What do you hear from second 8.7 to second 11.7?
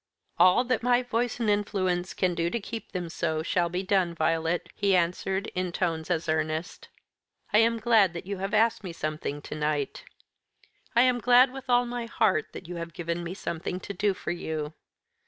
me something to night. I am glad, with